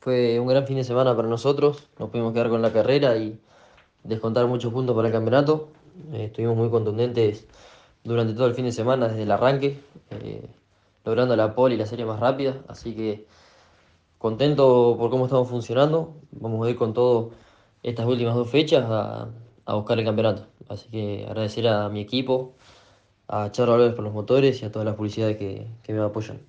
Fue 0.00 0.40
un 0.40 0.46
gran 0.46 0.66
fin 0.66 0.76
de 0.76 0.84
semana 0.84 1.14
para 1.14 1.28
nosotros, 1.28 1.86
nos 1.98 2.08
pudimos 2.08 2.32
quedar 2.32 2.48
con 2.48 2.62
la 2.62 2.72
carrera 2.72 3.18
y 3.18 3.38
descontar 4.02 4.46
muchos 4.46 4.72
puntos 4.72 4.96
para 4.96 5.08
el 5.08 5.12
campeonato. 5.12 5.68
Eh, 6.14 6.24
estuvimos 6.24 6.56
muy 6.56 6.70
contundentes 6.70 7.46
durante 8.02 8.32
todo 8.32 8.46
el 8.46 8.54
fin 8.54 8.64
de 8.64 8.72
semana, 8.72 9.08
desde 9.08 9.24
el 9.24 9.30
arranque, 9.30 9.78
eh, 10.10 10.48
logrando 11.04 11.36
la 11.36 11.54
pole 11.54 11.74
y 11.74 11.78
la 11.78 11.84
serie 11.84 12.06
más 12.06 12.18
rápida, 12.18 12.62
así 12.66 12.94
que 12.94 13.26
contento 14.16 14.96
por 14.98 15.10
cómo 15.10 15.26
estamos 15.26 15.48
funcionando. 15.50 16.14
Vamos 16.32 16.66
a 16.66 16.70
ir 16.70 16.76
con 16.76 16.94
todo 16.94 17.32
estas 17.82 18.06
últimas 18.06 18.34
dos 18.34 18.48
fechas 18.48 18.86
a, 18.88 19.28
a 19.66 19.74
buscar 19.74 19.98
el 19.98 20.06
campeonato. 20.06 20.46
Así 20.70 20.88
que 20.88 21.26
agradecer 21.28 21.68
a 21.68 21.90
mi 21.90 22.00
equipo, 22.00 22.54
a 23.28 23.50
Charlo 23.52 23.74
Álvarez 23.74 23.94
por 23.94 24.04
los 24.04 24.14
motores 24.14 24.62
y 24.62 24.64
a 24.64 24.72
todas 24.72 24.86
las 24.86 24.94
publicidades 24.96 25.36
que, 25.36 25.66
que 25.82 25.92
me 25.92 26.00
apoyan. 26.00 26.40